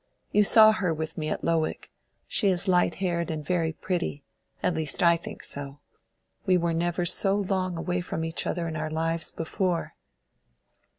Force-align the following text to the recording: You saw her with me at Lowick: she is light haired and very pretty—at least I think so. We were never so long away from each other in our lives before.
You 0.31 0.43
saw 0.43 0.71
her 0.71 0.91
with 0.91 1.15
me 1.15 1.29
at 1.29 1.43
Lowick: 1.43 1.91
she 2.25 2.47
is 2.47 2.67
light 2.67 2.95
haired 2.95 3.29
and 3.29 3.45
very 3.45 3.71
pretty—at 3.71 4.73
least 4.73 5.03
I 5.03 5.15
think 5.15 5.43
so. 5.43 5.79
We 6.43 6.57
were 6.57 6.73
never 6.73 7.05
so 7.05 7.35
long 7.35 7.77
away 7.77 8.01
from 8.01 8.25
each 8.25 8.47
other 8.47 8.67
in 8.67 8.75
our 8.75 8.89
lives 8.89 9.29
before. 9.29 9.93